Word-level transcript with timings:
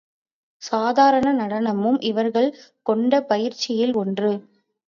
சாதாரண 0.61 1.33
நடனமும் 1.33 1.99
இவர்கள் 2.01 2.49
கொண்ட 2.85 3.21
பயிற்சியில் 3.23 3.93
ஒன்று. 3.95 4.33